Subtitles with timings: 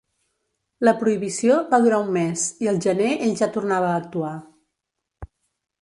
[0.87, 4.37] La prohibició va durar un mes i el gener ell ja tornava a actuar.